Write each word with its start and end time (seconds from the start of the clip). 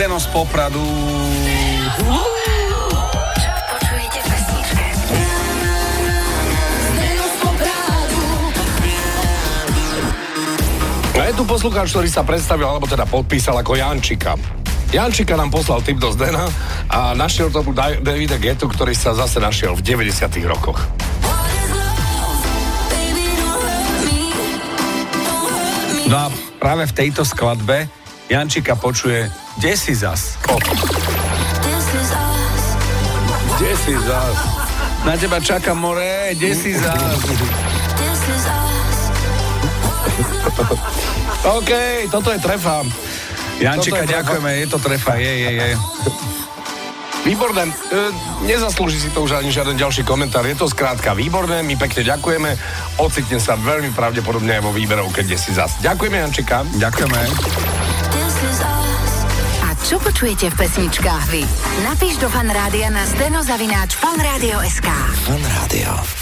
Zdeno 0.00 0.16
z 0.16 0.32
Popradu. 0.32 0.80
A 11.12 11.20
je 11.28 11.32
tu 11.36 11.44
poslucháč, 11.44 11.92
ktorý 11.92 12.08
sa 12.08 12.24
predstavil, 12.24 12.64
alebo 12.64 12.88
teda 12.88 13.04
podpísal 13.04 13.60
ako 13.60 13.76
Jančika. 13.76 14.40
Jančika 14.88 15.36
nám 15.36 15.52
poslal 15.52 15.84
tip 15.84 16.00
do 16.00 16.08
Zdena 16.16 16.48
a 16.88 17.12
našiel 17.12 17.52
to 17.52 17.60
Davida 18.00 18.40
Getu, 18.40 18.72
ktorý 18.72 18.96
sa 18.96 19.12
zase 19.12 19.36
našiel 19.36 19.76
v 19.76 19.84
90 19.84 20.32
rokoch. 20.48 20.80
No 26.08 26.16
a 26.16 26.32
práve 26.56 26.88
v 26.88 26.92
tejto 26.96 27.20
skladbe 27.20 27.99
Jančika 28.30 28.78
počuje 28.78 29.26
Kde 29.58 29.74
si 29.74 29.90
zas? 29.90 30.38
Kde 33.58 33.72
si 33.74 33.94
zas? 34.06 34.36
Na 35.02 35.18
teba 35.18 35.42
čaká 35.42 35.74
more, 35.74 36.30
kde 36.38 36.54
si 36.54 36.78
zas? 36.78 37.18
OK, 41.42 41.70
toto 42.14 42.30
je 42.30 42.38
trefa. 42.38 42.86
Jančika, 43.58 44.06
Toto 44.06 44.06
je 44.06 44.14
ďakujeme, 44.14 44.50
je 44.62 44.66
to 44.70 44.78
trefa, 44.78 45.12
je, 45.18 45.32
je, 45.36 45.50
je. 45.52 45.76
Výborné. 47.20 47.68
E, 47.68 47.72
nezaslúži 48.48 48.96
si 48.96 49.12
to 49.12 49.20
už 49.20 49.36
ani 49.36 49.52
žiaden 49.52 49.76
ďalší 49.76 50.06
komentár. 50.08 50.48
Je 50.48 50.56
to 50.56 50.64
skrátka 50.64 51.12
výborné, 51.12 51.60
my 51.60 51.76
pekne 51.76 52.00
ďakujeme. 52.06 52.56
Ocitne 52.96 53.36
sa 53.36 53.60
veľmi 53.60 53.92
pravdepodobne 53.92 54.56
aj 54.56 54.62
vo 54.64 54.72
výberovke, 54.72 55.20
kde 55.20 55.36
si 55.36 55.52
zas. 55.52 55.76
Ďakujeme, 55.84 56.16
Jančika. 56.24 56.64
Ďakujeme. 56.80 57.20
A 59.60 59.76
čo 59.84 60.00
počujete 60.00 60.48
v 60.48 60.56
pesničkách 60.56 61.24
vy? 61.28 61.44
Napíš 61.84 62.16
do 62.24 62.32
fanrádia 62.32 62.88
na 62.88 63.04
steno 63.04 63.44
zavináč 63.44 64.00
fanradio.sk 64.00 64.88
Fan 65.28 65.44
Rádio. 65.44 66.19